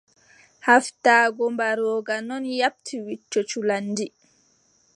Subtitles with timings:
[0.65, 4.05] Haaftaago mbarooga non yaaɓti wicco culanndi.